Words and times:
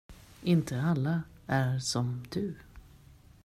Inte 0.43 0.81
alla 0.81 1.23
är 1.47 1.79
som 1.79 2.25
du. 2.29 2.55